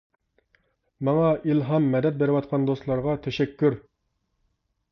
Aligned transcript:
ماڭا 1.09 1.27
ئىلھام، 1.51 1.85
مەدەت 1.97 2.17
بېرىۋاتقان 2.23 2.67
دوستلارغا 2.71 3.17
تەشەككۈر! 3.27 3.79